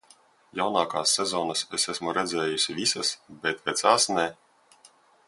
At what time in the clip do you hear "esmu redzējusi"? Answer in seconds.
1.93-2.77